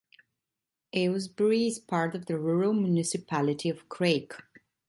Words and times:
Aylesbury 0.95 1.67
is 1.67 1.77
part 1.77 2.15
of 2.15 2.25
the 2.25 2.39
Rural 2.39 2.73
Municipality 2.73 3.69
of 3.69 3.87
Craik. 3.87 4.33